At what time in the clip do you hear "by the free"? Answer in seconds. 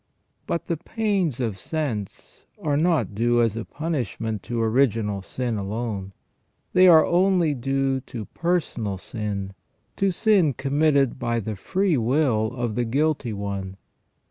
11.19-11.97